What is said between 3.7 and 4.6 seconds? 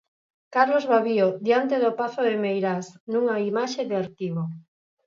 de arquivo.